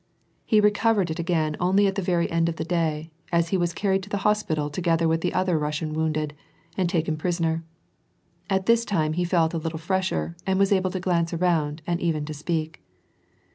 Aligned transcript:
He 0.45 0.59
recovered 0.59 1.11
it 1.11 1.19
again 1.19 1.55
only 1.59 1.85
at 1.85 1.93
the 1.93 2.01
very 2.01 2.27
end 2.31 2.49
of 2.49 2.55
the 2.55 2.63
day, 2.65 3.11
as 3.31 3.49
he 3.49 3.55
was 3.57 3.71
carried 3.71 4.01
to 4.01 4.09
the 4.09 4.17
hospital 4.25 4.67
together 4.67 5.07
with 5.07 5.23
other 5.27 5.59
Russians 5.59 5.95
wounded, 5.95 6.33
and 6.75 6.89
taken 6.89 7.15
prisoner. 7.17 7.63
At 8.49 8.65
this 8.65 8.83
time^ 8.83 9.13
he 9.13 9.23
felt 9.25 9.53
a 9.53 9.59
little 9.59 9.77
fresher 9.77 10.35
and 10.43 10.57
was 10.57 10.71
able 10.71 10.89
to 10.89 10.99
glance 10.99 11.33
anmnd 11.33 11.81
and 11.85 12.01
even 12.01 12.25
to 12.25 12.33
speak. 12.33 12.81